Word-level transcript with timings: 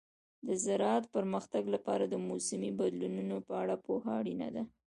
د 0.47 0.49
زراعت 0.63 1.05
پرمختګ 1.15 1.63
لپاره 1.75 2.03
د 2.07 2.15
موسمي 2.27 2.71
بدلونونو 2.79 3.35
په 3.47 3.53
اړه 3.61 3.75
پوهه 3.85 4.11
اړینه 4.19 4.47
ده. 4.55 4.63